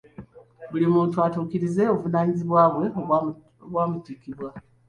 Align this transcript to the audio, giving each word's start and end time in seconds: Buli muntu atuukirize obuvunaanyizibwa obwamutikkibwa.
Buli 0.71 0.85
muntu 0.95 1.15
atuukirize 1.25 1.83
obuvunaanyizibwa 1.93 2.61
obwamutikkibwa. 3.63 4.49